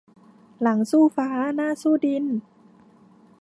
[0.61, 2.25] หลังสู้ฟ้า หน้าสู้ดิน